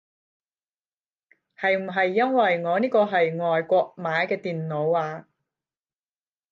[1.59, 5.27] 係唔係因為我呢個係外國買嘅電腦啊